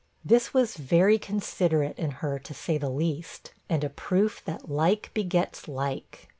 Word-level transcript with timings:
This 0.25 0.51
was 0.51 0.77
very 0.77 1.19
considerate 1.19 1.99
in 1.99 2.09
her, 2.25 2.39
to 2.39 2.53
say 2.55 2.79
the 2.79 2.89
least, 2.89 3.51
and 3.69 3.83
a 3.83 3.87
proof 3.91 4.43
that 4.45 4.67
'like 4.67 5.11
begets 5.13 5.67
like.' 5.67 6.27